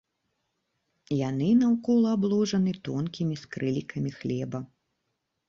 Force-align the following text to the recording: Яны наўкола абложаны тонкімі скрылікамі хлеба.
Яны 1.29 1.49
наўкола 1.59 2.09
абложаны 2.17 2.71
тонкімі 2.89 3.35
скрылікамі 3.43 4.11
хлеба. 4.19 4.65